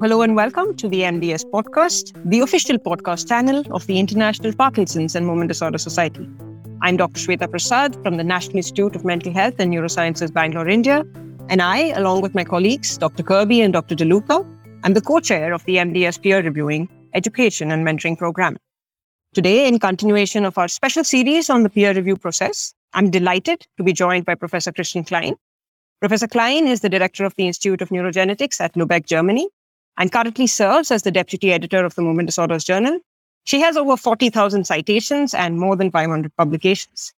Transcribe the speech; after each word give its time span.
Hello 0.00 0.22
and 0.22 0.34
welcome 0.34 0.74
to 0.76 0.88
the 0.88 1.02
MDS 1.02 1.44
podcast, 1.52 2.18
the 2.24 2.40
official 2.40 2.78
podcast 2.78 3.28
channel 3.28 3.62
of 3.70 3.86
the 3.86 3.98
International 3.98 4.54
Parkinson's 4.54 5.14
and 5.14 5.26
Movement 5.26 5.48
Disorder 5.48 5.76
Society. 5.76 6.26
I'm 6.80 6.96
Dr. 6.96 7.20
Shweta 7.20 7.50
Prasad 7.50 8.02
from 8.02 8.16
the 8.16 8.24
National 8.24 8.56
Institute 8.56 8.96
of 8.96 9.04
Mental 9.04 9.30
Health 9.30 9.56
and 9.58 9.70
Neurosciences, 9.70 10.32
Bangalore, 10.32 10.70
India. 10.70 11.04
And 11.50 11.60
I, 11.60 11.88
along 11.88 12.22
with 12.22 12.34
my 12.34 12.44
colleagues, 12.44 12.96
Dr. 12.96 13.22
Kirby 13.22 13.60
and 13.60 13.74
Dr. 13.74 13.94
DeLuca, 13.94 14.46
I'm 14.84 14.94
the 14.94 15.02
co 15.02 15.20
chair 15.20 15.52
of 15.52 15.66
the 15.66 15.76
MDS 15.76 16.22
Peer 16.22 16.42
Reviewing 16.42 16.88
Education 17.12 17.70
and 17.70 17.86
Mentoring 17.86 18.16
Program. 18.16 18.56
Today, 19.34 19.68
in 19.68 19.78
continuation 19.78 20.46
of 20.46 20.56
our 20.56 20.68
special 20.68 21.04
series 21.04 21.50
on 21.50 21.62
the 21.62 21.68
peer 21.68 21.92
review 21.92 22.16
process, 22.16 22.72
I'm 22.94 23.10
delighted 23.10 23.66
to 23.76 23.82
be 23.82 23.92
joined 23.92 24.24
by 24.24 24.34
Professor 24.34 24.72
Christine 24.72 25.04
Klein. 25.04 25.36
Professor 26.00 26.28
Klein 26.28 26.68
is 26.68 26.80
the 26.80 26.88
director 26.88 27.24
of 27.24 27.34
the 27.34 27.48
Institute 27.48 27.82
of 27.82 27.88
Neurogenetics 27.88 28.60
at 28.60 28.74
Lübeck, 28.74 29.04
Germany, 29.04 29.48
and 29.96 30.12
currently 30.12 30.46
serves 30.46 30.92
as 30.92 31.02
the 31.02 31.10
deputy 31.10 31.52
editor 31.52 31.84
of 31.84 31.96
the 31.96 32.02
Movement 32.02 32.28
Disorders 32.28 32.62
Journal. 32.62 33.00
She 33.42 33.60
has 33.60 33.76
over 33.76 33.96
40,000 33.96 34.64
citations 34.64 35.34
and 35.34 35.58
more 35.58 35.74
than 35.74 35.90
500 35.90 36.36
publications. 36.36 37.12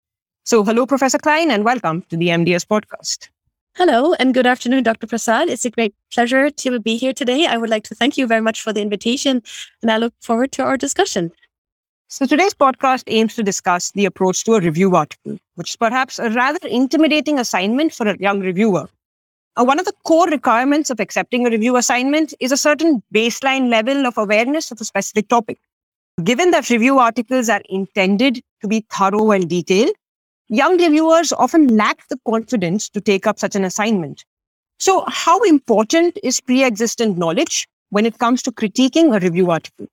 So, 0.45 0.65
hello, 0.65 0.87
Professor 0.87 1.19
Klein, 1.19 1.51
and 1.51 1.63
welcome 1.63 2.01
to 2.09 2.17
the 2.17 2.29
MDS 2.29 2.65
podcast. 2.65 3.29
Hello 3.77 4.15
and 4.15 4.33
good 4.33 4.47
afternoon, 4.47 4.83
Dr. 4.83 5.07
Prasad. 5.07 5.51
It's 5.51 5.67
a 5.67 5.71
great 5.71 5.95
pleasure 6.11 6.49
to 6.49 6.81
be 6.81 6.97
here 6.97 7.13
today. 7.13 7.45
I 7.45 7.59
would 7.59 7.71
like 7.71 7.85
to 7.85 7.95
thank 7.95 8.17
you 8.17 8.27
very 8.27 8.41
much 8.41 8.63
for 8.63 8.73
the 8.73 8.81
invitation, 8.81 9.43
and 9.83 9.91
I 9.91 9.99
look 9.99 10.15
forward 10.23 10.53
to 10.53 10.63
our 10.63 10.79
discussion. 10.79 11.33
So, 12.13 12.27
today's 12.27 12.55
podcast 12.55 13.05
aims 13.07 13.37
to 13.37 13.45
discuss 13.45 13.93
the 13.93 14.05
approach 14.05 14.43
to 14.43 14.55
a 14.55 14.61
review 14.61 14.97
article, 14.97 15.39
which 15.55 15.71
is 15.71 15.77
perhaps 15.77 16.19
a 16.19 16.29
rather 16.31 16.67
intimidating 16.67 17.39
assignment 17.39 17.95
for 17.95 18.09
a 18.09 18.19
young 18.19 18.41
reviewer. 18.41 18.91
Uh, 19.57 19.63
one 19.63 19.79
of 19.79 19.85
the 19.85 19.93
core 20.05 20.27
requirements 20.27 20.91
of 20.91 20.99
accepting 20.99 21.47
a 21.47 21.51
review 21.51 21.77
assignment 21.77 22.35
is 22.41 22.51
a 22.51 22.57
certain 22.57 23.01
baseline 23.15 23.69
level 23.69 24.09
of 24.09 24.19
awareness 24.19 24.73
of 24.73 24.81
a 24.81 24.85
specific 24.85 25.29
topic. 25.29 25.61
Given 26.25 26.51
that 26.51 26.69
review 26.69 26.99
articles 26.99 27.49
are 27.49 27.63
intended 27.69 28.43
to 28.61 28.67
be 28.67 28.85
thorough 28.91 29.31
and 29.31 29.49
detailed, 29.49 29.95
young 30.49 30.79
reviewers 30.79 31.33
often 31.33 31.77
lack 31.77 32.09
the 32.09 32.19
confidence 32.27 32.89
to 32.89 33.01
take 33.01 33.29
up 33.29 33.39
such 33.39 33.55
an 33.55 33.65
assignment. 33.65 34.25
So, 34.81 35.05
how 35.07 35.41
important 35.45 36.19
is 36.25 36.41
pre 36.41 36.65
existent 36.65 37.19
knowledge 37.19 37.69
when 37.91 38.05
it 38.05 38.19
comes 38.19 38.43
to 38.43 38.51
critiquing 38.51 39.17
a 39.17 39.21
review 39.21 39.53
article? 39.53 39.87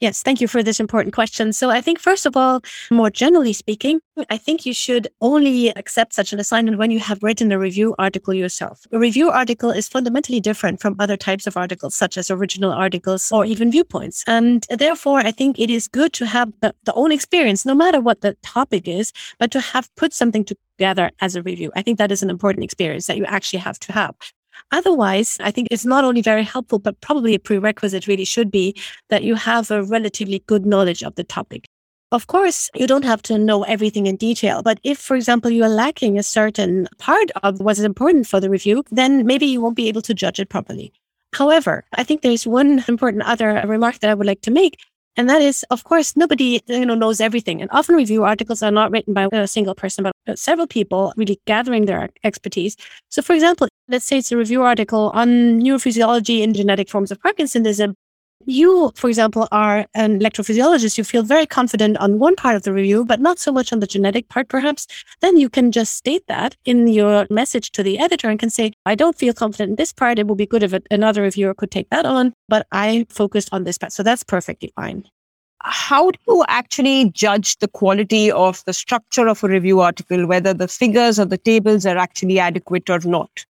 Yes, 0.00 0.22
thank 0.22 0.40
you 0.40 0.46
for 0.46 0.62
this 0.62 0.78
important 0.78 1.12
question. 1.12 1.52
So 1.52 1.70
I 1.70 1.80
think, 1.80 1.98
first 1.98 2.24
of 2.24 2.36
all, 2.36 2.60
more 2.88 3.10
generally 3.10 3.52
speaking, 3.52 4.00
I 4.30 4.36
think 4.36 4.64
you 4.64 4.72
should 4.72 5.08
only 5.20 5.70
accept 5.70 6.12
such 6.12 6.32
an 6.32 6.38
assignment 6.38 6.78
when 6.78 6.92
you 6.92 7.00
have 7.00 7.20
written 7.20 7.50
a 7.50 7.58
review 7.58 7.96
article 7.98 8.32
yourself. 8.32 8.86
A 8.92 8.98
review 8.98 9.30
article 9.30 9.70
is 9.70 9.88
fundamentally 9.88 10.38
different 10.38 10.80
from 10.80 10.94
other 11.00 11.16
types 11.16 11.48
of 11.48 11.56
articles, 11.56 11.96
such 11.96 12.16
as 12.16 12.30
original 12.30 12.70
articles 12.70 13.32
or 13.32 13.44
even 13.44 13.72
viewpoints. 13.72 14.22
And 14.28 14.64
therefore, 14.70 15.18
I 15.18 15.32
think 15.32 15.58
it 15.58 15.68
is 15.68 15.88
good 15.88 16.12
to 16.12 16.26
have 16.26 16.52
the, 16.60 16.72
the 16.84 16.94
own 16.94 17.10
experience, 17.10 17.66
no 17.66 17.74
matter 17.74 18.00
what 18.00 18.20
the 18.20 18.36
topic 18.44 18.86
is, 18.86 19.12
but 19.40 19.50
to 19.50 19.60
have 19.60 19.92
put 19.96 20.12
something 20.12 20.44
together 20.44 21.10
as 21.20 21.34
a 21.34 21.42
review. 21.42 21.72
I 21.74 21.82
think 21.82 21.98
that 21.98 22.12
is 22.12 22.22
an 22.22 22.30
important 22.30 22.62
experience 22.62 23.08
that 23.08 23.16
you 23.16 23.24
actually 23.24 23.58
have 23.58 23.80
to 23.80 23.92
have. 23.92 24.14
Otherwise, 24.72 25.38
I 25.40 25.50
think 25.50 25.68
it's 25.70 25.84
not 25.84 26.04
only 26.04 26.22
very 26.22 26.42
helpful, 26.42 26.78
but 26.78 27.00
probably 27.00 27.34
a 27.34 27.38
prerequisite 27.38 28.06
really 28.06 28.24
should 28.24 28.50
be 28.50 28.74
that 29.08 29.22
you 29.22 29.34
have 29.34 29.70
a 29.70 29.82
relatively 29.82 30.42
good 30.46 30.66
knowledge 30.66 31.02
of 31.02 31.14
the 31.14 31.24
topic. 31.24 31.66
Of 32.10 32.26
course, 32.26 32.70
you 32.74 32.86
don't 32.86 33.04
have 33.04 33.20
to 33.22 33.38
know 33.38 33.64
everything 33.64 34.06
in 34.06 34.16
detail, 34.16 34.62
but 34.62 34.80
if, 34.82 34.98
for 34.98 35.14
example, 35.14 35.50
you 35.50 35.62
are 35.64 35.68
lacking 35.68 36.18
a 36.18 36.22
certain 36.22 36.88
part 36.96 37.30
of 37.42 37.60
what 37.60 37.76
is 37.76 37.84
important 37.84 38.26
for 38.26 38.40
the 38.40 38.48
review, 38.48 38.82
then 38.90 39.26
maybe 39.26 39.44
you 39.44 39.60
won't 39.60 39.76
be 39.76 39.88
able 39.88 40.00
to 40.02 40.14
judge 40.14 40.40
it 40.40 40.48
properly. 40.48 40.90
However, 41.34 41.84
I 41.94 42.04
think 42.04 42.22
there's 42.22 42.46
one 42.46 42.82
important 42.88 43.24
other 43.24 43.62
remark 43.66 43.98
that 43.98 44.08
I 44.08 44.14
would 44.14 44.26
like 44.26 44.40
to 44.42 44.50
make, 44.50 44.78
and 45.18 45.28
that 45.28 45.42
is, 45.42 45.64
of 45.70 45.84
course, 45.84 46.16
nobody 46.16 46.62
you 46.68 46.86
know 46.86 46.94
knows 46.94 47.20
everything. 47.20 47.60
And 47.60 47.70
often 47.72 47.96
review 47.96 48.24
articles 48.24 48.62
are 48.62 48.70
not 48.70 48.90
written 48.90 49.12
by 49.12 49.28
a 49.32 49.46
single 49.46 49.74
person, 49.74 50.04
but 50.04 50.12
Uh, 50.28 50.36
several 50.36 50.66
people 50.66 51.14
really 51.16 51.40
gathering 51.46 51.86
their 51.86 52.10
expertise. 52.22 52.76
So, 53.08 53.22
for 53.22 53.32
example, 53.32 53.66
let's 53.88 54.04
say 54.04 54.18
it's 54.18 54.30
a 54.30 54.36
review 54.36 54.62
article 54.62 55.10
on 55.14 55.60
neurophysiology 55.60 56.42
in 56.42 56.52
genetic 56.52 56.90
forms 56.90 57.10
of 57.10 57.18
Parkinsonism. 57.20 57.94
You, 58.44 58.92
for 58.94 59.08
example, 59.08 59.48
are 59.52 59.86
an 59.94 60.20
electrophysiologist. 60.20 60.98
You 60.98 61.04
feel 61.04 61.22
very 61.22 61.46
confident 61.46 61.96
on 61.96 62.18
one 62.18 62.36
part 62.36 62.56
of 62.56 62.62
the 62.62 62.72
review, 62.72 63.04
but 63.04 63.20
not 63.20 63.38
so 63.38 63.50
much 63.50 63.72
on 63.72 63.80
the 63.80 63.86
genetic 63.86 64.28
part, 64.28 64.48
perhaps. 64.48 64.86
Then 65.20 65.38
you 65.38 65.48
can 65.48 65.72
just 65.72 65.96
state 65.96 66.24
that 66.28 66.56
in 66.64 66.88
your 66.88 67.26
message 67.30 67.72
to 67.72 67.82
the 67.82 67.98
editor 67.98 68.28
and 68.28 68.38
can 68.38 68.50
say, 68.50 68.72
I 68.86 68.94
don't 68.94 69.16
feel 69.16 69.32
confident 69.32 69.70
in 69.70 69.76
this 69.76 69.92
part. 69.92 70.18
It 70.18 70.26
would 70.26 70.38
be 70.38 70.46
good 70.46 70.62
if 70.62 70.74
another 70.90 71.22
reviewer 71.22 71.54
could 71.54 71.70
take 71.70 71.90
that 71.90 72.06
on, 72.06 72.32
but 72.48 72.66
I 72.70 73.06
focused 73.08 73.48
on 73.50 73.64
this 73.64 73.78
part. 73.78 73.92
So 73.92 74.02
that's 74.02 74.22
perfectly 74.22 74.72
fine 74.76 75.04
how 75.62 76.10
do 76.10 76.18
you 76.28 76.44
actually 76.48 77.10
judge 77.10 77.58
the 77.58 77.68
quality 77.68 78.30
of 78.30 78.64
the 78.64 78.72
structure 78.72 79.28
of 79.28 79.42
a 79.42 79.48
review 79.48 79.80
article, 79.80 80.26
whether 80.26 80.54
the 80.54 80.68
figures 80.68 81.18
or 81.18 81.24
the 81.24 81.38
tables 81.38 81.84
are 81.86 81.96
actually 81.96 82.38
adequate 82.38 82.88
or 82.88 83.00
not? 83.00 83.44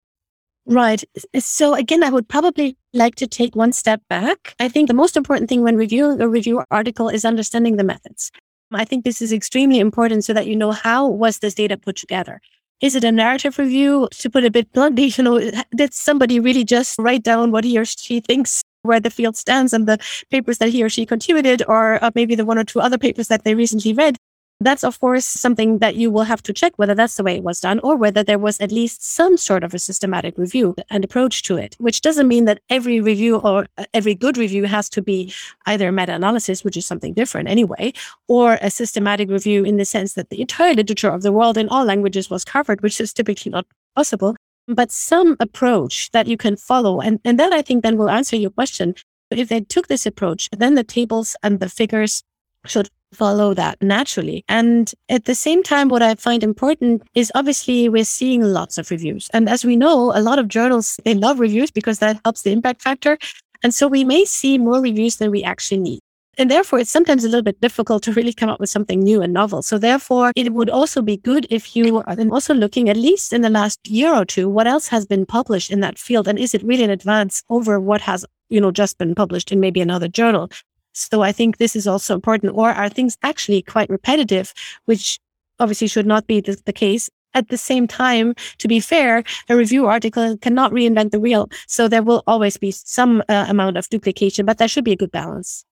Right. 0.67 1.03
So 1.37 1.75
again, 1.75 2.03
I 2.03 2.09
would 2.09 2.27
probably 2.27 2.75
like 2.93 3.15
to 3.15 3.27
take 3.27 3.55
one 3.55 3.71
step 3.71 4.01
back. 4.09 4.55
I 4.59 4.67
think 4.67 4.87
the 4.87 4.95
most 4.95 5.15
important 5.15 5.47
thing 5.47 5.61
when 5.61 5.77
reviewing 5.77 6.21
a 6.21 6.27
review 6.27 6.63
article 6.71 7.07
is 7.09 7.23
understanding 7.23 7.77
the 7.77 7.83
methods. 7.83 8.31
I 8.71 8.83
think 8.83 9.03
this 9.03 9.21
is 9.21 9.31
extremely 9.31 9.79
important 9.79 10.25
so 10.25 10.33
that 10.33 10.47
you 10.47 10.55
know 10.55 10.71
how 10.71 11.07
was 11.07 11.39
this 11.39 11.53
data 11.53 11.77
put 11.77 11.95
together. 11.95 12.41
Is 12.81 12.95
it 12.95 13.03
a 13.03 13.11
narrative 13.11 13.57
review? 13.59 14.09
To 14.11 14.29
put 14.29 14.43
a 14.43 14.51
bit 14.51 14.71
bluntly, 14.73 15.05
you 15.17 15.23
know, 15.23 15.51
did 15.75 15.93
somebody 15.93 16.39
really 16.39 16.63
just 16.63 16.97
write 16.97 17.23
down 17.23 17.51
what 17.51 17.63
he 17.63 17.77
or 17.77 17.85
she 17.85 18.19
thinks 18.19 18.63
where 18.85 18.99
the 18.99 19.09
field 19.09 19.35
stands 19.35 19.73
and 19.73 19.87
the 19.87 19.97
papers 20.31 20.59
that 20.59 20.69
he 20.69 20.83
or 20.83 20.89
she 20.89 21.05
contributed, 21.05 21.63
or 21.67 22.03
uh, 22.03 22.11
maybe 22.15 22.35
the 22.35 22.45
one 22.45 22.57
or 22.57 22.63
two 22.63 22.79
other 22.79 22.97
papers 22.97 23.27
that 23.27 23.43
they 23.43 23.55
recently 23.55 23.93
read? 23.93 24.17
That's, 24.61 24.85
of 24.85 25.01
course, 25.01 25.25
something 25.25 25.79
that 25.79 25.95
you 25.95 26.09
will 26.09 26.23
have 26.23 26.41
to 26.43 26.53
check 26.53 26.73
whether 26.77 26.95
that's 26.95 27.17
the 27.17 27.23
way 27.23 27.35
it 27.35 27.43
was 27.43 27.59
done 27.59 27.79
or 27.79 27.97
whether 27.97 28.23
there 28.23 28.39
was 28.39 28.57
at 28.61 28.71
least 28.71 29.03
some 29.05 29.35
sort 29.35 29.65
of 29.65 29.73
a 29.73 29.79
systematic 29.79 30.37
review 30.37 30.75
and 30.89 31.03
approach 31.03 31.43
to 31.43 31.57
it, 31.57 31.75
which 31.77 31.99
doesn't 31.99 32.29
mean 32.29 32.45
that 32.45 32.61
every 32.69 33.01
review 33.01 33.35
or 33.39 33.67
uh, 33.77 33.83
every 33.93 34.15
good 34.15 34.37
review 34.37 34.63
has 34.63 34.87
to 34.89 35.01
be 35.01 35.33
either 35.65 35.89
a 35.89 35.91
meta 35.91 36.13
analysis, 36.13 36.63
which 36.63 36.77
is 36.77 36.87
something 36.87 37.13
different 37.13 37.49
anyway, 37.49 37.91
or 38.29 38.57
a 38.61 38.69
systematic 38.69 39.29
review 39.29 39.65
in 39.65 39.75
the 39.75 39.83
sense 39.83 40.13
that 40.13 40.29
the 40.29 40.39
entire 40.39 40.73
literature 40.73 41.09
of 41.09 41.21
the 41.21 41.33
world 41.33 41.57
in 41.57 41.67
all 41.67 41.83
languages 41.83 42.29
was 42.29 42.45
covered, 42.45 42.81
which 42.81 43.01
is 43.01 43.11
typically 43.11 43.51
not 43.51 43.65
possible. 43.93 44.37
But 44.67 44.91
some 44.91 45.35
approach 45.39 46.11
that 46.11 46.27
you 46.27 46.37
can 46.37 46.57
follow. 46.57 46.99
And, 47.01 47.19
and 47.23 47.39
that 47.39 47.53
I 47.53 47.61
think 47.61 47.83
then 47.83 47.97
will 47.97 48.09
answer 48.09 48.35
your 48.35 48.49
question. 48.49 48.95
If 49.31 49.49
they 49.49 49.61
took 49.61 49.87
this 49.87 50.05
approach, 50.05 50.49
then 50.55 50.75
the 50.75 50.83
tables 50.83 51.35
and 51.43 51.59
the 51.59 51.69
figures 51.69 52.23
should 52.65 52.89
follow 53.13 53.53
that 53.53 53.81
naturally. 53.81 54.43
And 54.47 54.91
at 55.09 55.25
the 55.25 55.35
same 55.35 55.63
time, 55.63 55.89
what 55.89 56.01
I 56.01 56.15
find 56.15 56.43
important 56.43 57.03
is 57.15 57.31
obviously 57.33 57.89
we're 57.89 58.03
seeing 58.03 58.41
lots 58.41 58.77
of 58.77 58.91
reviews. 58.91 59.29
And 59.33 59.49
as 59.49 59.63
we 59.65 59.75
know, 59.75 60.11
a 60.13 60.21
lot 60.21 60.39
of 60.39 60.47
journals, 60.47 60.99
they 61.05 61.13
love 61.13 61.39
reviews 61.39 61.71
because 61.71 61.99
that 61.99 62.19
helps 62.23 62.41
the 62.41 62.51
impact 62.51 62.81
factor. 62.81 63.17
And 63.63 63.73
so 63.73 63.87
we 63.87 64.03
may 64.03 64.25
see 64.25 64.57
more 64.57 64.81
reviews 64.81 65.15
than 65.17 65.31
we 65.31 65.43
actually 65.43 65.79
need. 65.79 65.99
And 66.37 66.51
therefore, 66.51 66.79
it's 66.79 66.91
sometimes 66.91 67.23
a 67.23 67.29
little 67.29 67.43
bit 67.43 67.61
difficult 67.61 68.03
to 68.03 68.11
really 68.11 68.33
come 68.33 68.49
up 68.49 68.59
with 68.59 68.69
something 68.69 68.99
new 68.99 69.21
and 69.21 69.31
novel. 69.31 69.61
So 69.61 69.77
therefore, 69.77 70.31
it 70.35 70.53
would 70.53 70.69
also 70.69 71.01
be 71.01 71.17
good 71.17 71.47
if 71.49 71.75
you 71.75 71.97
are 71.99 72.15
also 72.31 72.53
looking 72.53 72.89
at 72.89 72.97
least 72.97 73.31
in 73.31 73.41
the 73.41 73.49
last 73.49 73.87
year 73.87 74.13
or 74.13 74.25
two, 74.25 74.49
what 74.49 74.67
else 74.67 74.89
has 74.89 75.05
been 75.05 75.25
published 75.25 75.71
in 75.71 75.79
that 75.79 75.97
field? 75.97 76.27
And 76.27 76.37
is 76.37 76.53
it 76.53 76.63
really 76.63 76.83
an 76.83 76.89
advance 76.89 77.43
over 77.49 77.79
what 77.79 78.01
has, 78.01 78.25
you 78.49 78.59
know, 78.59 78.71
just 78.71 78.97
been 78.97 79.15
published 79.15 79.51
in 79.51 79.59
maybe 79.61 79.79
another 79.79 80.09
journal? 80.09 80.49
So 80.91 81.21
I 81.21 81.31
think 81.31 81.57
this 81.57 81.75
is 81.75 81.87
also 81.87 82.15
important. 82.15 82.53
Or 82.55 82.69
are 82.69 82.89
things 82.89 83.17
actually 83.23 83.61
quite 83.61 83.89
repetitive, 83.89 84.53
which 84.85 85.19
obviously 85.59 85.87
should 85.87 86.05
not 86.05 86.27
be 86.27 86.41
the, 86.41 86.61
the 86.65 86.73
case? 86.73 87.09
At 87.33 87.49
the 87.49 87.57
same 87.57 87.85
time, 87.85 88.33
to 88.59 88.67
be 88.69 88.79
fair, 88.79 89.23
a 89.49 89.57
review 89.57 89.87
article 89.87 90.37
cannot 90.37 90.71
reinvent 90.71 91.11
the 91.11 91.19
wheel. 91.19 91.49
So 91.67 91.89
there 91.89 92.01
will 92.01 92.23
always 92.27 92.55
be 92.55 92.71
some 92.71 93.21
uh, 93.27 93.45
amount 93.49 93.75
of 93.75 93.89
duplication, 93.89 94.45
but 94.45 94.57
there 94.57 94.69
should 94.69 94.85
be 94.85 94.93
a 94.93 94.95
good 94.95 95.11
balance. 95.11 95.65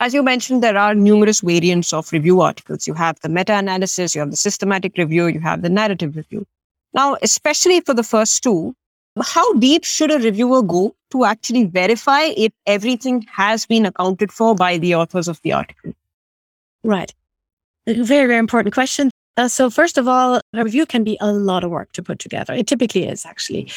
As 0.00 0.14
you 0.14 0.22
mentioned, 0.22 0.62
there 0.62 0.76
are 0.76 0.94
numerous 0.94 1.40
variants 1.40 1.92
of 1.92 2.12
review 2.12 2.40
articles. 2.40 2.86
You 2.86 2.94
have 2.94 3.18
the 3.20 3.28
meta 3.28 3.54
analysis, 3.54 4.14
you 4.14 4.20
have 4.20 4.30
the 4.30 4.36
systematic 4.36 4.96
review, 4.96 5.26
you 5.26 5.40
have 5.40 5.62
the 5.62 5.68
narrative 5.68 6.14
review. 6.14 6.46
Now, 6.94 7.16
especially 7.22 7.80
for 7.80 7.94
the 7.94 8.04
first 8.04 8.42
two, 8.42 8.74
how 9.20 9.52
deep 9.54 9.84
should 9.84 10.12
a 10.12 10.18
reviewer 10.18 10.62
go 10.62 10.94
to 11.10 11.24
actually 11.24 11.64
verify 11.64 12.22
if 12.36 12.52
everything 12.66 13.26
has 13.32 13.66
been 13.66 13.86
accounted 13.86 14.30
for 14.30 14.54
by 14.54 14.78
the 14.78 14.94
authors 14.94 15.26
of 15.26 15.40
the 15.42 15.52
article? 15.52 15.92
Right. 16.84 17.12
Very, 17.86 18.04
very 18.04 18.38
important 18.38 18.74
question. 18.74 19.10
Uh, 19.36 19.48
so, 19.48 19.70
first 19.70 19.98
of 19.98 20.06
all, 20.06 20.40
a 20.52 20.64
review 20.64 20.86
can 20.86 21.04
be 21.04 21.16
a 21.20 21.32
lot 21.32 21.64
of 21.64 21.70
work 21.70 21.92
to 21.92 22.02
put 22.02 22.18
together. 22.18 22.52
It 22.52 22.66
typically 22.66 23.06
is, 23.06 23.26
actually. 23.26 23.70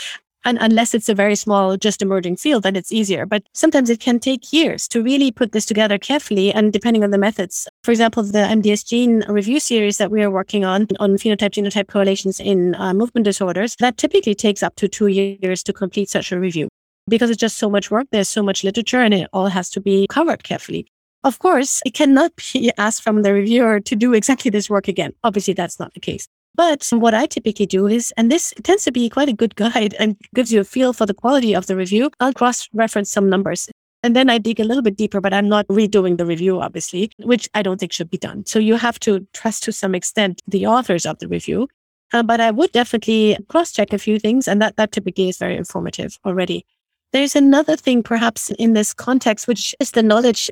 And 0.43 0.57
unless 0.59 0.93
it's 0.93 1.09
a 1.09 1.13
very 1.13 1.35
small, 1.35 1.77
just 1.77 2.01
emerging 2.01 2.37
field, 2.37 2.63
then 2.63 2.75
it's 2.75 2.91
easier. 2.91 3.25
But 3.25 3.43
sometimes 3.53 3.89
it 3.89 3.99
can 3.99 4.19
take 4.19 4.51
years 4.51 4.87
to 4.89 5.03
really 5.03 5.31
put 5.31 5.51
this 5.51 5.65
together 5.65 5.97
carefully 5.97 6.51
and 6.51 6.73
depending 6.73 7.03
on 7.03 7.11
the 7.11 7.17
methods 7.17 7.67
For 7.83 7.91
example, 7.91 8.23
the 8.23 8.39
MDS 8.39 8.85
gene 8.87 9.23
review 9.27 9.59
series 9.59 9.97
that 9.97 10.11
we 10.11 10.23
are 10.23 10.31
working 10.31 10.65
on, 10.65 10.87
on 10.99 11.17
phenotype 11.17 11.51
genotype 11.51 11.87
correlations 11.87 12.39
in 12.39 12.75
uh, 12.75 12.93
movement 12.93 13.25
disorders, 13.25 13.75
that 13.79 13.97
typically 13.97 14.35
takes 14.35 14.63
up 14.63 14.75
to 14.77 14.87
two 14.87 15.07
years 15.07 15.63
to 15.63 15.73
complete 15.73 16.09
such 16.09 16.31
a 16.31 16.39
review 16.39 16.69
because 17.07 17.29
it's 17.29 17.39
just 17.39 17.57
so 17.57 17.69
much 17.69 17.91
work. 17.91 18.07
There's 18.11 18.29
so 18.29 18.43
much 18.43 18.63
literature 18.63 19.01
and 19.01 19.13
it 19.13 19.29
all 19.33 19.47
has 19.47 19.69
to 19.71 19.81
be 19.81 20.07
covered 20.09 20.43
carefully. 20.43 20.87
Of 21.23 21.39
course, 21.39 21.81
it 21.85 21.93
cannot 21.93 22.31
be 22.53 22.71
asked 22.77 23.03
from 23.03 23.21
the 23.21 23.33
reviewer 23.33 23.79
to 23.79 23.95
do 23.95 24.13
exactly 24.13 24.49
this 24.49 24.69
work 24.69 24.87
again. 24.87 25.13
Obviously, 25.23 25.53
that's 25.53 25.79
not 25.79 25.93
the 25.93 25.99
case. 25.99 26.27
But 26.55 26.87
what 26.91 27.13
I 27.13 27.25
typically 27.25 27.65
do 27.65 27.87
is, 27.87 28.13
and 28.17 28.31
this 28.31 28.53
tends 28.63 28.83
to 28.83 28.91
be 28.91 29.09
quite 29.09 29.29
a 29.29 29.33
good 29.33 29.55
guide 29.55 29.95
and 29.99 30.17
gives 30.35 30.51
you 30.51 30.59
a 30.61 30.65
feel 30.65 30.93
for 30.93 31.05
the 31.05 31.13
quality 31.13 31.55
of 31.55 31.67
the 31.67 31.75
review, 31.75 32.11
I'll 32.19 32.33
cross 32.33 32.67
reference 32.73 33.09
some 33.09 33.29
numbers. 33.29 33.69
And 34.03 34.15
then 34.15 34.29
I 34.29 34.39
dig 34.39 34.59
a 34.59 34.63
little 34.63 34.81
bit 34.81 34.97
deeper, 34.97 35.21
but 35.21 35.33
I'm 35.33 35.47
not 35.47 35.67
redoing 35.67 36.17
the 36.17 36.25
review, 36.25 36.59
obviously, 36.59 37.11
which 37.19 37.47
I 37.53 37.61
don't 37.61 37.79
think 37.79 37.93
should 37.93 38.09
be 38.09 38.17
done. 38.17 38.45
So 38.45 38.57
you 38.57 38.75
have 38.75 38.99
to 39.01 39.25
trust 39.33 39.63
to 39.63 39.71
some 39.71 39.93
extent 39.93 40.41
the 40.47 40.65
authors 40.65 41.05
of 41.05 41.19
the 41.19 41.27
review. 41.27 41.67
Uh, 42.13 42.23
but 42.23 42.41
I 42.41 42.51
would 42.51 42.71
definitely 42.71 43.37
cross 43.47 43.71
check 43.71 43.93
a 43.93 43.97
few 43.97 44.19
things. 44.19 44.47
And 44.47 44.61
that, 44.61 44.75
that 44.77 44.91
typically 44.91 45.29
is 45.29 45.37
very 45.37 45.55
informative 45.55 46.17
already. 46.25 46.65
There's 47.13 47.35
another 47.35 47.75
thing, 47.77 48.03
perhaps 48.03 48.49
in 48.51 48.73
this 48.73 48.93
context, 48.93 49.47
which 49.47 49.75
is 49.79 49.91
the 49.91 50.03
knowledge 50.03 50.49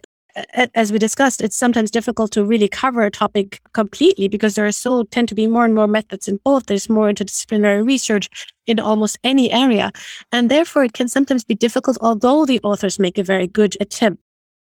as 0.76 0.92
we 0.92 1.00
discussed, 1.00 1.42
it's 1.42 1.56
sometimes 1.56 1.92
difficult 1.92 2.32
to 2.32 2.44
really 2.44 2.68
cover 2.68 3.02
a 3.02 3.12
topic 3.12 3.62
completely 3.74 4.28
because 4.28 4.56
there 4.56 4.66
are 4.66 4.72
so 4.72 5.04
tend 5.04 5.30
to 5.30 5.36
be 5.36 5.48
more 5.48 5.66
and 5.66 5.76
more 5.76 5.88
methods 5.88 6.28
involved. 6.28 6.68
There's 6.68 6.90
more 6.90 7.10
interdisciplinary 7.10 7.86
research 7.86 8.30
in 8.68 8.80
almost 8.80 9.18
any 9.24 9.52
area. 9.52 9.92
And 10.32 10.50
therefore, 10.50 10.84
it 10.84 10.94
can 10.94 11.08
sometimes 11.08 11.44
be 11.44 11.56
difficult, 11.56 11.98
although 12.02 12.46
the 12.46 12.60
authors 12.64 13.00
make 13.00 13.18
a 13.18 13.24
very 13.24 13.48
good 13.48 13.76
attempt. 13.80 14.22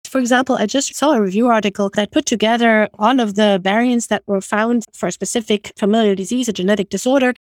For 0.06 0.20
example, 0.20 0.56
I 0.60 0.66
just 0.66 0.94
saw 0.96 1.14
a 1.14 1.22
review 1.22 1.48
article 1.48 1.90
that 1.96 2.12
put 2.12 2.25
together 2.25 2.88
all 3.00 3.20
of 3.20 3.36
the 3.36 3.60
variants 3.64 4.08
that 4.08 4.22
were 4.28 4.42
found 4.42 4.86
for 4.94 5.08
a 5.08 5.12
specific 5.12 5.72
familial 5.78 6.14
disease, 6.14 6.48
a 6.48 6.54
genetic 6.54 6.90
disorder, 6.90 7.34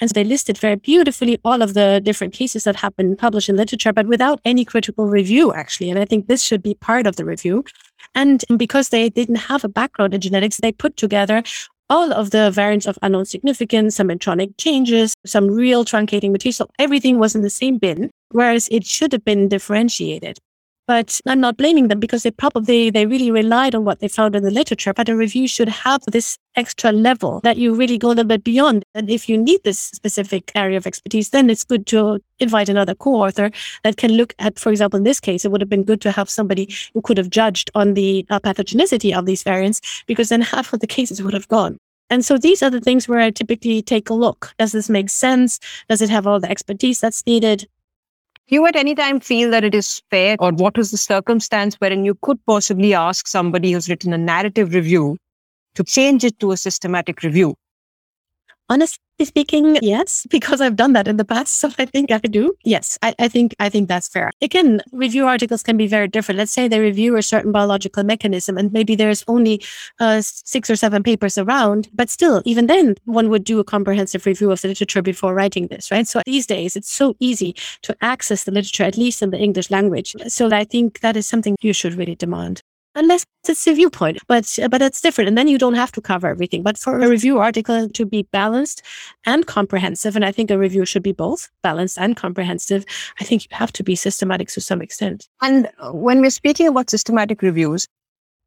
and 0.00 0.08
so 0.08 0.14
they 0.14 0.24
listed 0.24 0.56
very 0.58 0.76
beautifully 0.76 1.38
all 1.44 1.62
of 1.62 1.74
the 1.74 2.00
different 2.02 2.32
cases 2.32 2.64
that 2.64 2.76
have 2.76 2.96
been 2.96 3.16
published 3.16 3.48
in 3.48 3.56
literature, 3.56 3.92
but 3.92 4.06
without 4.06 4.40
any 4.44 4.64
critical 4.64 5.06
review, 5.06 5.52
actually. 5.52 5.90
And 5.90 5.98
I 5.98 6.04
think 6.04 6.26
this 6.26 6.42
should 6.42 6.62
be 6.62 6.74
part 6.74 7.06
of 7.06 7.16
the 7.16 7.24
review. 7.24 7.64
And 8.14 8.44
because 8.56 8.88
they 8.88 9.08
didn't 9.08 9.36
have 9.36 9.62
a 9.62 9.68
background 9.68 10.14
in 10.14 10.20
genetics, 10.20 10.56
they 10.56 10.72
put 10.72 10.96
together 10.96 11.42
all 11.90 12.12
of 12.12 12.30
the 12.30 12.50
variants 12.50 12.86
of 12.86 12.98
unknown 13.02 13.24
significance, 13.24 13.96
some 13.96 14.08
intronic 14.08 14.54
changes, 14.58 15.14
some 15.26 15.48
real 15.48 15.84
truncating 15.84 16.30
mutation. 16.30 16.52
So 16.52 16.70
everything 16.78 17.18
was 17.18 17.34
in 17.34 17.42
the 17.42 17.50
same 17.50 17.78
bin, 17.78 18.10
whereas 18.30 18.68
it 18.70 18.86
should 18.86 19.12
have 19.12 19.24
been 19.24 19.48
differentiated. 19.48 20.38
But 20.90 21.20
I'm 21.24 21.38
not 21.38 21.56
blaming 21.56 21.86
them 21.86 22.00
because 22.00 22.24
they 22.24 22.32
probably, 22.32 22.90
they 22.90 23.06
really 23.06 23.30
relied 23.30 23.76
on 23.76 23.84
what 23.84 24.00
they 24.00 24.08
found 24.08 24.34
in 24.34 24.42
the 24.42 24.50
literature. 24.50 24.92
But 24.92 25.08
a 25.08 25.14
review 25.14 25.46
should 25.46 25.68
have 25.68 26.02
this 26.08 26.36
extra 26.56 26.90
level 26.90 27.38
that 27.44 27.58
you 27.58 27.76
really 27.76 27.96
go 27.96 28.08
a 28.08 28.18
little 28.18 28.24
bit 28.24 28.42
beyond. 28.42 28.84
And 28.92 29.08
if 29.08 29.28
you 29.28 29.38
need 29.38 29.60
this 29.62 29.78
specific 29.78 30.50
area 30.56 30.76
of 30.76 30.88
expertise, 30.88 31.30
then 31.30 31.48
it's 31.48 31.62
good 31.62 31.86
to 31.94 32.18
invite 32.40 32.68
another 32.68 32.96
co-author 32.96 33.52
that 33.84 33.98
can 33.98 34.14
look 34.14 34.34
at, 34.40 34.58
for 34.58 34.70
example, 34.70 34.98
in 34.98 35.04
this 35.04 35.20
case, 35.20 35.44
it 35.44 35.52
would 35.52 35.60
have 35.60 35.70
been 35.70 35.84
good 35.84 36.00
to 36.00 36.10
have 36.10 36.28
somebody 36.28 36.68
who 36.92 37.02
could 37.02 37.18
have 37.18 37.30
judged 37.30 37.70
on 37.76 37.94
the 37.94 38.26
uh, 38.28 38.40
pathogenicity 38.40 39.16
of 39.16 39.26
these 39.26 39.44
variants, 39.44 39.80
because 40.08 40.28
then 40.28 40.40
half 40.40 40.72
of 40.72 40.80
the 40.80 40.88
cases 40.88 41.22
would 41.22 41.34
have 41.34 41.46
gone. 41.46 41.78
And 42.12 42.24
so 42.24 42.36
these 42.36 42.64
are 42.64 42.70
the 42.70 42.80
things 42.80 43.06
where 43.06 43.20
I 43.20 43.30
typically 43.30 43.80
take 43.80 44.10
a 44.10 44.14
look. 44.14 44.52
Does 44.58 44.72
this 44.72 44.90
make 44.90 45.08
sense? 45.08 45.60
Does 45.88 46.02
it 46.02 46.10
have 46.10 46.26
all 46.26 46.40
the 46.40 46.50
expertise 46.50 46.98
that's 46.98 47.24
needed? 47.26 47.68
You 48.50 48.66
at 48.66 48.76
any 48.76 48.94
time 48.94 49.20
feel 49.20 49.50
that 49.50 49.64
it 49.64 49.74
is 49.74 50.02
fair, 50.10 50.36
or 50.38 50.52
what 50.52 50.76
was 50.76 50.90
the 50.90 50.96
circumstance 50.96 51.76
wherein 51.76 52.04
you 52.04 52.16
could 52.22 52.44
possibly 52.46 52.94
ask 52.94 53.26
somebody 53.26 53.72
who's 53.72 53.88
written 53.88 54.12
a 54.12 54.18
narrative 54.18 54.74
review 54.74 55.16
to 55.74 55.84
change 55.84 56.24
it 56.24 56.38
to 56.40 56.52
a 56.52 56.56
systematic 56.56 57.22
review? 57.22 57.54
Honestly 58.70 58.98
speaking, 59.24 59.76
yes, 59.82 60.26
because 60.30 60.60
I've 60.60 60.76
done 60.76 60.92
that 60.92 61.08
in 61.08 61.16
the 61.16 61.24
past. 61.24 61.54
So 61.54 61.70
I 61.78 61.84
think 61.84 62.10
I 62.12 62.18
do. 62.18 62.54
Yes, 62.64 62.98
I, 63.02 63.14
I, 63.18 63.28
think 63.28 63.54
I 63.58 63.68
think 63.68 63.88
that's 63.88 64.08
fair. 64.08 64.30
Again, 64.40 64.80
review 64.92 65.26
articles 65.26 65.64
can 65.64 65.76
be 65.76 65.88
very 65.88 66.06
different. 66.06 66.38
Let's 66.38 66.52
say 66.52 66.68
they 66.68 66.78
review 66.78 67.16
a 67.16 67.22
certain 67.22 67.50
biological 67.52 68.04
mechanism, 68.04 68.56
and 68.56 68.72
maybe 68.72 68.94
there's 68.94 69.24
only 69.26 69.62
uh, 69.98 70.22
six 70.22 70.70
or 70.70 70.76
seven 70.76 71.02
papers 71.02 71.36
around, 71.36 71.88
but 71.92 72.08
still, 72.08 72.42
even 72.44 72.68
then, 72.68 72.94
one 73.04 73.28
would 73.28 73.44
do 73.44 73.58
a 73.58 73.64
comprehensive 73.64 74.24
review 74.24 74.52
of 74.52 74.60
the 74.62 74.68
literature 74.68 75.02
before 75.02 75.34
writing 75.34 75.66
this, 75.66 75.90
right? 75.90 76.06
So 76.06 76.22
these 76.24 76.46
days, 76.46 76.76
it's 76.76 76.90
so 76.90 77.16
easy 77.18 77.56
to 77.82 77.96
access 78.00 78.44
the 78.44 78.52
literature, 78.52 78.84
at 78.84 78.96
least 78.96 79.20
in 79.20 79.30
the 79.30 79.38
English 79.38 79.70
language. 79.70 80.14
So 80.28 80.48
I 80.52 80.64
think 80.64 81.00
that 81.00 81.16
is 81.16 81.26
something 81.26 81.56
you 81.60 81.72
should 81.72 81.94
really 81.94 82.14
demand 82.14 82.62
unless 82.94 83.24
it's 83.48 83.66
a 83.66 83.74
viewpoint, 83.74 84.18
but 84.26 84.58
but 84.70 84.82
it's 84.82 85.00
different. 85.00 85.28
And 85.28 85.38
then 85.38 85.48
you 85.48 85.58
don't 85.58 85.74
have 85.74 85.92
to 85.92 86.00
cover 86.00 86.28
everything. 86.28 86.62
But 86.62 86.78
for 86.78 87.00
a 87.00 87.08
review 87.08 87.38
article 87.38 87.88
to 87.88 88.06
be 88.06 88.22
balanced 88.32 88.82
and 89.26 89.46
comprehensive, 89.46 90.16
and 90.16 90.24
I 90.24 90.32
think 90.32 90.50
a 90.50 90.58
review 90.58 90.84
should 90.84 91.02
be 91.02 91.12
both 91.12 91.48
balanced 91.62 91.98
and 91.98 92.16
comprehensive, 92.16 92.84
I 93.20 93.24
think 93.24 93.44
you 93.44 93.56
have 93.56 93.72
to 93.74 93.82
be 93.82 93.96
systematic 93.96 94.48
to 94.48 94.60
some 94.60 94.82
extent. 94.82 95.28
And 95.40 95.68
when 95.92 96.20
we're 96.20 96.30
speaking 96.30 96.66
about 96.68 96.90
systematic 96.90 97.42
reviews, 97.42 97.86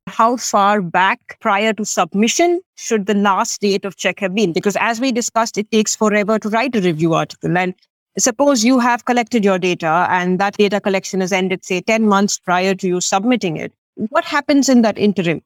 how 0.08 0.36
far 0.36 0.82
back 0.82 1.20
prior 1.40 1.72
to 1.74 1.86
submission 1.86 2.62
should 2.76 3.06
the 3.06 3.14
last 3.14 3.62
date 3.62 3.86
of 3.86 3.96
check 3.96 4.20
have 4.20 4.36
been? 4.36 4.52
Because 4.52 4.76
as 4.80 5.00
we 5.00 5.14
discussed, 5.14 5.58
it 5.58 5.72
takes 5.72 5.96
forever 5.96 6.38
to 6.40 6.50
write 6.50 6.76
a 6.76 6.82
review 6.82 7.14
article. 7.14 7.58
And 7.58 7.74
suppose 8.18 8.66
you 8.66 8.80
have 8.80 9.06
collected 9.06 9.46
your 9.46 9.58
data 9.58 10.08
and 10.10 10.40
that 10.40 10.58
data 10.58 10.82
collection 10.82 11.22
has 11.22 11.32
ended, 11.32 11.64
say, 11.64 11.80
10 11.80 12.06
months 12.06 12.38
prior 12.38 12.76
to 12.76 12.88
you 12.88 13.00
submitting 13.00 13.56
it 13.56 13.72
what 13.96 14.26
happens 14.26 14.70
in 14.70 14.82
that 14.82 14.98
interim? 14.98 15.42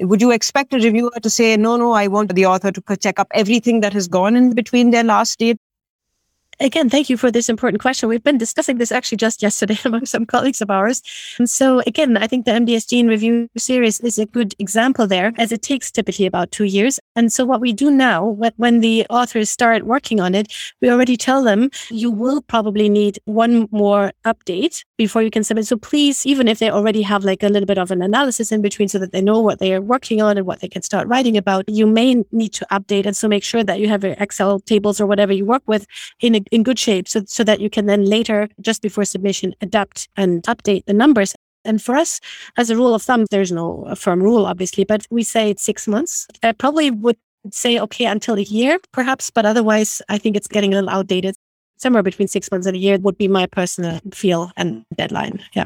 Would 0.00 0.22
you 0.22 0.30
expect 0.30 0.72
a 0.72 0.78
reviewer 0.78 1.12
to 1.22 1.30
say, 1.30 1.56
no, 1.56 1.76
no, 1.76 1.92
I 1.92 2.06
want 2.06 2.34
the 2.34 2.46
author 2.46 2.72
to 2.72 2.96
check 2.96 3.18
up 3.18 3.28
everything 3.32 3.80
that 3.80 3.92
has 3.92 4.08
gone 4.08 4.34
in 4.34 4.54
between 4.54 4.90
their 4.90 5.04
last 5.04 5.38
date 5.38 5.58
again, 6.60 6.88
thank 6.88 7.08
you 7.08 7.16
for 7.16 7.30
this 7.30 7.48
important 7.48 7.80
question. 7.80 8.08
We've 8.08 8.22
been 8.22 8.38
discussing 8.38 8.78
this 8.78 8.92
actually 8.92 9.18
just 9.18 9.42
yesterday 9.42 9.78
among 9.84 10.06
some 10.06 10.26
colleagues 10.26 10.60
of 10.60 10.70
ours. 10.70 11.02
And 11.38 11.48
so 11.48 11.82
again, 11.86 12.16
I 12.16 12.26
think 12.26 12.44
the 12.44 12.52
MDS 12.52 12.88
gene 12.88 13.08
review 13.08 13.48
series 13.56 14.00
is 14.00 14.18
a 14.18 14.26
good 14.26 14.54
example 14.58 15.06
there 15.06 15.32
as 15.38 15.52
it 15.52 15.62
takes 15.62 15.90
typically 15.90 16.26
about 16.26 16.52
two 16.52 16.64
years. 16.64 17.00
And 17.16 17.32
so 17.32 17.44
what 17.44 17.60
we 17.60 17.72
do 17.72 17.90
now, 17.90 18.24
when 18.56 18.80
the 18.80 19.06
authors 19.10 19.50
start 19.50 19.84
working 19.84 20.20
on 20.20 20.34
it, 20.34 20.52
we 20.80 20.90
already 20.90 21.16
tell 21.16 21.42
them 21.42 21.70
you 21.90 22.10
will 22.10 22.42
probably 22.42 22.88
need 22.88 23.18
one 23.24 23.68
more 23.70 24.12
update 24.24 24.84
before 24.98 25.22
you 25.22 25.30
can 25.30 25.42
submit. 25.42 25.66
So 25.66 25.76
please, 25.76 26.26
even 26.26 26.46
if 26.46 26.58
they 26.58 26.70
already 26.70 27.02
have 27.02 27.24
like 27.24 27.42
a 27.42 27.48
little 27.48 27.66
bit 27.66 27.78
of 27.78 27.90
an 27.90 28.02
analysis 28.02 28.52
in 28.52 28.60
between 28.60 28.88
so 28.88 28.98
that 28.98 29.12
they 29.12 29.22
know 29.22 29.40
what 29.40 29.58
they 29.58 29.72
are 29.74 29.80
working 29.80 30.20
on 30.20 30.36
and 30.36 30.46
what 30.46 30.60
they 30.60 30.68
can 30.68 30.82
start 30.82 31.08
writing 31.08 31.36
about, 31.36 31.64
you 31.68 31.86
may 31.86 32.22
need 32.32 32.52
to 32.52 32.66
update. 32.70 33.06
And 33.06 33.16
so 33.16 33.28
make 33.28 33.42
sure 33.42 33.64
that 33.64 33.80
you 33.80 33.88
have 33.88 34.04
your 34.04 34.14
Excel 34.18 34.60
tables 34.60 35.00
or 35.00 35.06
whatever 35.06 35.32
you 35.32 35.44
work 35.44 35.62
with 35.66 35.86
in 36.20 36.34
a 36.34 36.40
in 36.50 36.62
good 36.62 36.78
shape 36.78 37.08
so, 37.08 37.22
so 37.26 37.44
that 37.44 37.60
you 37.60 37.70
can 37.70 37.86
then 37.86 38.04
later, 38.04 38.48
just 38.60 38.82
before 38.82 39.04
submission, 39.04 39.54
adapt 39.60 40.08
and 40.16 40.42
update 40.44 40.84
the 40.86 40.92
numbers. 40.92 41.34
And 41.64 41.82
for 41.82 41.96
us, 41.96 42.20
as 42.56 42.70
a 42.70 42.76
rule 42.76 42.94
of 42.94 43.02
thumb, 43.02 43.26
there's 43.30 43.52
no 43.52 43.92
firm 43.96 44.22
rule, 44.22 44.46
obviously, 44.46 44.84
but 44.84 45.06
we 45.10 45.22
say 45.22 45.50
it's 45.50 45.62
six 45.62 45.86
months. 45.86 46.26
I 46.42 46.52
probably 46.52 46.90
would 46.90 47.18
say, 47.50 47.78
okay, 47.78 48.06
until 48.06 48.38
a 48.38 48.42
year, 48.42 48.78
perhaps, 48.92 49.30
but 49.30 49.46
otherwise, 49.46 50.02
I 50.08 50.18
think 50.18 50.36
it's 50.36 50.48
getting 50.48 50.72
a 50.72 50.76
little 50.76 50.90
outdated. 50.90 51.34
Somewhere 51.76 52.02
between 52.02 52.28
six 52.28 52.50
months 52.50 52.66
and 52.66 52.76
a 52.76 52.80
year 52.80 52.98
would 52.98 53.16
be 53.16 53.28
my 53.28 53.46
personal 53.46 54.00
feel 54.12 54.50
and 54.56 54.84
deadline. 54.96 55.42
Yeah. 55.54 55.64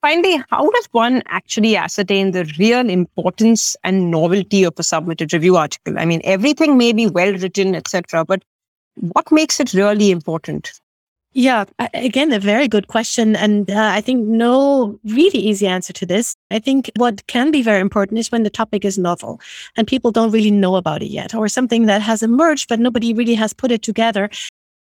Finally, 0.00 0.42
how 0.48 0.70
does 0.70 0.88
one 0.92 1.22
actually 1.26 1.76
ascertain 1.76 2.30
the 2.30 2.44
real 2.58 2.88
importance 2.88 3.76
and 3.82 4.10
novelty 4.10 4.62
of 4.62 4.74
a 4.78 4.82
submitted 4.82 5.32
review 5.32 5.56
article? 5.56 5.98
I 5.98 6.04
mean, 6.04 6.20
everything 6.24 6.78
may 6.78 6.92
be 6.92 7.08
well 7.08 7.32
written, 7.32 7.74
etc., 7.74 8.24
but 8.24 8.44
what 9.00 9.30
makes 9.30 9.60
it 9.60 9.74
really 9.74 10.10
important? 10.10 10.72
Yeah, 11.34 11.66
again, 11.92 12.32
a 12.32 12.40
very 12.40 12.68
good 12.68 12.88
question. 12.88 13.36
And 13.36 13.70
uh, 13.70 13.90
I 13.94 14.00
think 14.00 14.26
no 14.26 14.98
really 15.04 15.38
easy 15.38 15.66
answer 15.66 15.92
to 15.92 16.06
this. 16.06 16.34
I 16.50 16.58
think 16.58 16.90
what 16.96 17.26
can 17.26 17.50
be 17.50 17.62
very 17.62 17.80
important 17.80 18.18
is 18.18 18.32
when 18.32 18.44
the 18.44 18.50
topic 18.50 18.84
is 18.84 18.98
novel 18.98 19.40
and 19.76 19.86
people 19.86 20.10
don't 20.10 20.30
really 20.30 20.50
know 20.50 20.76
about 20.76 21.02
it 21.02 21.10
yet, 21.10 21.34
or 21.34 21.46
something 21.48 21.86
that 21.86 22.00
has 22.02 22.22
emerged, 22.22 22.68
but 22.68 22.80
nobody 22.80 23.12
really 23.12 23.34
has 23.34 23.52
put 23.52 23.70
it 23.70 23.82
together. 23.82 24.30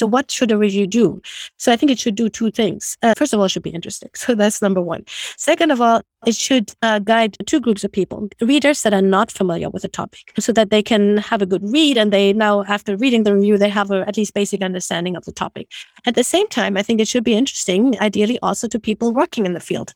So 0.01 0.07
what 0.07 0.31
should 0.31 0.51
a 0.51 0.57
review 0.57 0.87
do? 0.87 1.21
So 1.57 1.71
I 1.71 1.75
think 1.75 1.91
it 1.91 1.99
should 1.99 2.15
do 2.15 2.27
two 2.27 2.49
things. 2.49 2.97
Uh, 3.03 3.13
first 3.15 3.33
of 3.33 3.39
all, 3.39 3.45
it 3.45 3.49
should 3.49 3.61
be 3.61 3.69
interesting. 3.69 4.09
So 4.21 4.33
that's 4.33 4.59
number 4.59 4.81
one. 4.81 5.03
Second 5.37 5.69
of 5.69 5.79
all, 5.79 6.01
it 6.25 6.35
should 6.35 6.71
uh, 6.81 6.97
guide 6.97 7.37
two 7.45 7.59
groups 7.59 7.83
of 7.83 7.91
people, 7.91 8.29
readers 8.39 8.81
that 8.81 8.95
are 8.95 9.01
not 9.17 9.31
familiar 9.31 9.69
with 9.69 9.83
the 9.83 9.89
topic 9.89 10.33
so 10.39 10.51
that 10.53 10.71
they 10.71 10.81
can 10.81 11.17
have 11.17 11.43
a 11.43 11.45
good 11.45 11.61
read. 11.69 11.97
And 11.99 12.11
they 12.11 12.33
now, 12.33 12.63
after 12.63 12.97
reading 12.97 13.25
the 13.25 13.35
review, 13.35 13.59
they 13.59 13.69
have 13.69 13.91
a, 13.91 14.07
at 14.07 14.17
least 14.17 14.33
basic 14.33 14.63
understanding 14.63 15.15
of 15.15 15.25
the 15.25 15.31
topic. 15.31 15.67
At 16.07 16.15
the 16.15 16.23
same 16.23 16.47
time, 16.47 16.77
I 16.77 16.81
think 16.81 16.99
it 16.99 17.07
should 17.07 17.23
be 17.23 17.35
interesting, 17.35 17.99
ideally 17.99 18.39
also 18.41 18.67
to 18.69 18.79
people 18.79 19.13
working 19.13 19.45
in 19.45 19.53
the 19.53 19.59
field 19.59 19.93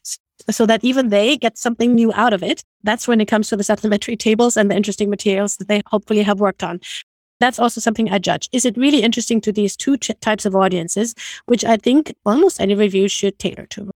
so 0.52 0.68
that 0.68 0.84
even 0.84 1.10
they 1.10 1.38
get 1.38 1.58
something 1.58 1.96
new 1.96 2.14
out 2.14 2.34
of 2.34 2.44
it. 2.44 2.64
That's 2.84 3.08
when 3.08 3.22
it 3.22 3.28
comes 3.28 3.50
to 3.50 3.58
the 3.58 3.64
supplementary 3.64 4.18
tables 4.18 4.56
and 4.56 4.70
the 4.70 4.76
interesting 4.76 5.10
materials 5.10 5.58
that 5.58 5.68
they 5.68 5.82
hopefully 5.88 6.22
have 6.22 6.40
worked 6.40 6.64
on 6.64 6.80
that's 7.40 7.60
also 7.60 7.82
something 7.82 8.10
I 8.10 8.20
judge. 8.20 8.50
Is 8.52 8.66
it 8.66 8.78
really 8.78 9.02
interesting 9.02 9.42
to 9.42 9.52
these 9.52 9.76
two 9.76 9.98
ch- 9.98 10.12
types 10.22 10.46
of 10.46 10.56
audiences, 10.56 11.16
which 11.46 11.66
I 11.66 11.78
think 11.78 12.16
almost 12.26 12.62
any 12.62 12.76
review 12.76 13.08
should 13.08 13.38
tailor 13.40 13.66
to? 13.68 13.92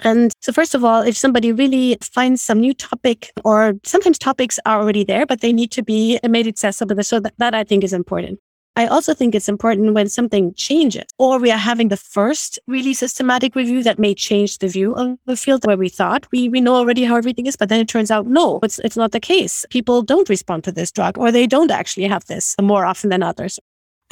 And 0.00 0.32
so, 0.40 0.52
first 0.52 0.74
of 0.74 0.84
all, 0.84 1.02
if 1.02 1.16
somebody 1.16 1.52
really 1.52 1.96
finds 2.02 2.42
some 2.42 2.60
new 2.60 2.74
topic, 2.74 3.30
or 3.44 3.74
sometimes 3.84 4.18
topics 4.18 4.58
are 4.66 4.80
already 4.80 5.04
there, 5.04 5.24
but 5.24 5.40
they 5.40 5.52
need 5.52 5.70
to 5.72 5.82
be 5.82 6.18
made 6.28 6.46
accessible. 6.46 7.00
So 7.02 7.20
that, 7.20 7.34
that 7.38 7.54
I 7.54 7.64
think 7.64 7.84
is 7.84 7.92
important. 7.92 8.40
I 8.76 8.86
also 8.86 9.14
think 9.14 9.34
it's 9.34 9.48
important 9.48 9.94
when 9.94 10.08
something 10.08 10.52
changes 10.54 11.04
or 11.16 11.38
we 11.38 11.52
are 11.52 11.58
having 11.58 11.88
the 11.88 11.96
first 11.96 12.58
really 12.66 12.92
systematic 12.92 13.54
review 13.54 13.84
that 13.84 14.00
may 14.00 14.14
change 14.14 14.58
the 14.58 14.66
view 14.66 14.94
of 14.94 15.16
the 15.26 15.36
field 15.36 15.64
where 15.64 15.76
we 15.76 15.88
thought 15.88 16.26
we, 16.32 16.48
we 16.48 16.60
know 16.60 16.74
already 16.74 17.04
how 17.04 17.14
everything 17.16 17.46
is, 17.46 17.54
but 17.54 17.68
then 17.68 17.80
it 17.80 17.88
turns 17.88 18.10
out, 18.10 18.26
no, 18.26 18.58
it's, 18.64 18.80
it's 18.80 18.96
not 18.96 19.12
the 19.12 19.20
case. 19.20 19.64
People 19.70 20.02
don't 20.02 20.28
respond 20.28 20.64
to 20.64 20.72
this 20.72 20.90
drug 20.90 21.16
or 21.18 21.30
they 21.30 21.46
don't 21.46 21.70
actually 21.70 22.08
have 22.08 22.24
this 22.24 22.56
more 22.60 22.84
often 22.84 23.10
than 23.10 23.22
others. 23.22 23.60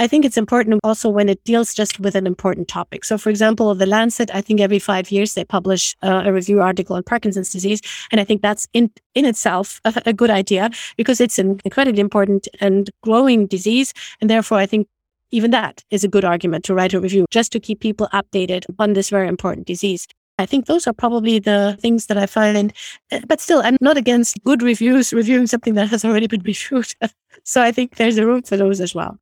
I 0.02 0.09
think 0.09 0.25
it's 0.25 0.37
important 0.37 0.80
also 0.82 1.09
when 1.09 1.28
it 1.28 1.44
deals 1.44 1.75
just 1.75 2.00
with 2.00 2.16
an 2.16 2.26
important 2.26 2.66
topic. 2.66 3.04
So, 3.04 3.16
for 3.16 3.30
example, 3.30 3.73
the 3.75 3.87
Lancet, 3.87 4.35
I 4.35 4.40
think 4.40 4.61
every 4.61 4.80
five 4.80 5.12
years 5.12 5.35
they 5.35 5.44
publish 5.44 5.94
uh, 6.02 6.23
a 6.25 6.32
review 6.32 6.61
article 6.61 6.97
on 6.97 7.04
Parkinson's 7.04 7.50
disease. 7.50 7.80
And 8.11 8.21
I 8.21 8.25
think 8.25 8.42
that's 8.42 8.66
in, 8.73 8.90
in 9.14 9.25
itself 9.25 9.80
a, 9.85 10.02
a 10.06 10.12
good 10.12 10.30
idea 10.30 10.71
because 10.97 11.21
it's 11.21 11.38
an 11.38 11.61
incredibly 11.64 12.00
important 12.00 12.49
and 12.61 12.90
growing 13.02 13.47
disease. 13.47 13.94
And 14.21 14.28
therefore, 14.28 14.59
I 14.59 14.66
think 14.66 14.88
even 15.30 15.52
that 15.52 15.85
is 15.90 16.02
a 16.02 16.09
good 16.09 16.25
argument 16.25 16.64
to 16.64 16.75
write 16.75 16.94
a 16.94 17.00
review 17.00 17.26
just 17.30 17.52
to 17.52 17.61
keep 17.61 17.78
people 17.78 18.09
updated 18.12 18.64
on 18.80 18.94
this 18.94 19.09
very 19.09 19.28
important 19.28 19.68
disease. 19.68 20.09
I 20.37 20.47
think 20.47 20.66
those 20.66 20.88
are 20.88 20.92
probably 20.92 21.38
the 21.38 21.76
things 21.80 22.06
that 22.06 22.18
I 22.18 22.26
find. 22.26 22.73
Uh, 23.12 23.21
but 23.28 23.40
still, 23.40 23.62
I'm 23.62 23.76
not 23.80 23.97
against 23.97 24.42
good 24.42 24.62
reviews, 24.62 25.12
reviewing 25.12 25.47
something 25.47 25.75
that 25.75 25.90
has 25.90 26.04
already 26.04 26.26
been 26.26 26.42
reviewed. 26.42 26.92
so 27.44 27.62
I 27.62 27.71
think 27.71 27.97
there's 27.97 28.18
a 28.18 28.26
room 28.26 28.42
for 28.42 28.56
those 28.56 28.80
as 28.80 28.94
well. 28.97 29.18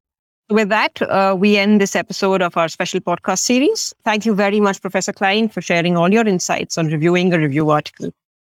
With 0.50 0.68
that, 0.70 1.00
uh, 1.00 1.36
we 1.38 1.56
end 1.56 1.80
this 1.80 1.94
episode 1.94 2.42
of 2.42 2.56
our 2.56 2.68
special 2.68 2.98
podcast 3.00 3.38
series. 3.38 3.94
Thank 4.04 4.26
you 4.26 4.34
very 4.34 4.58
much, 4.58 4.80
Professor 4.80 5.12
Klein, 5.12 5.48
for 5.48 5.60
sharing 5.60 5.96
all 5.96 6.12
your 6.12 6.26
insights 6.26 6.76
on 6.76 6.88
reviewing 6.88 7.32
a 7.32 7.38
review 7.38 7.70
article. 7.70 8.10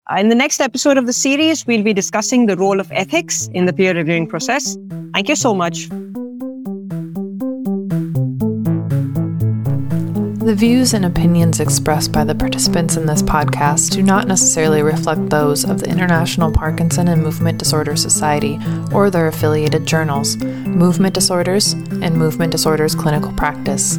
Uh, 0.10 0.16
in 0.16 0.30
the 0.30 0.36
next 0.36 0.62
episode 0.62 0.98
of 0.98 1.06
the 1.06 1.12
series, 1.12 1.68
we'll 1.68 1.84
be 1.84 1.94
discussing 1.94 2.46
the 2.46 2.56
role 2.56 2.80
of 2.80 2.90
ethics 2.94 3.50
in 3.54 3.66
the 3.66 3.74
peer 3.74 3.94
reviewing 3.94 4.26
process. 4.26 4.78
Thank 5.14 5.28
you 5.28 5.36
so 5.36 5.54
much. 5.54 5.90
The 10.42 10.56
views 10.56 10.96
and 10.96 11.06
opinions 11.06 11.60
expressed 11.60 12.12
by 12.12 12.24
the 12.24 12.34
participants 12.34 12.98
in 12.98 13.06
this 13.06 13.22
podcast 13.22 13.92
do 13.92 14.02
not 14.02 14.28
necessarily 14.28 14.82
reflect 14.82 15.30
those 15.30 15.64
of 15.64 15.80
the 15.80 15.90
International 15.90 16.52
Parkinson 16.52 17.08
and 17.08 17.22
Movement 17.22 17.60
Disorder 17.60 17.96
Society 17.96 18.60
or 18.92 19.12
their 19.12 19.28
affiliated 19.28 19.86
journals, 19.86 20.36
Movement 20.72 21.14
Disorders 21.14 21.74
and 21.74 22.16
Movement 22.16 22.52
Disorders 22.52 22.96
Clinical 22.96 23.32
Practice. 23.34 23.98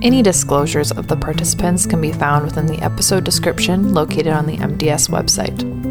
Any 0.00 0.22
disclosures 0.22 0.92
of 0.92 1.08
the 1.08 1.16
participants 1.16 1.86
can 1.86 2.00
be 2.00 2.12
found 2.12 2.44
within 2.44 2.66
the 2.66 2.78
episode 2.78 3.24
description 3.24 3.92
located 3.92 4.28
on 4.28 4.46
the 4.46 4.56
MDS 4.56 5.08
website. 5.10 5.83